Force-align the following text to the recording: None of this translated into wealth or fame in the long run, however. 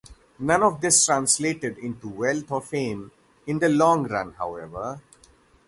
None 0.39 0.63
of 0.63 0.81
this 0.81 1.05
translated 1.05 1.77
into 1.77 2.09
wealth 2.09 2.49
or 2.49 2.59
fame 2.63 3.11
in 3.45 3.59
the 3.59 3.69
long 3.69 4.07
run, 4.07 4.31
however. 4.33 4.99